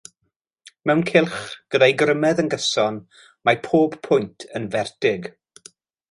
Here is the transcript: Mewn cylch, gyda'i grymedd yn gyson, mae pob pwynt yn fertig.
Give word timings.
Mewn 0.89 1.01
cylch, 1.09 1.35
gyda'i 1.75 1.93
grymedd 2.01 2.41
yn 2.43 2.49
gyson, 2.53 2.97
mae 3.49 3.59
pob 3.67 3.97
pwynt 4.07 4.47
yn 4.61 4.65
fertig. 4.77 5.29